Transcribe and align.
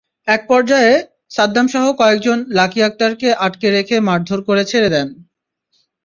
একপর্যায়ে 0.27 0.93
সাদ্দামসহ 1.31 1.83
কয়েকজন 1.99 2.37
লাকী 2.57 2.79
আক্তারকে 2.81 3.29
আটকে 3.45 3.67
রেখে 3.69 3.95
মারধর 4.07 4.39
করে 4.47 4.63
ছেড়ে 4.71 4.89
দেন। 4.95 5.07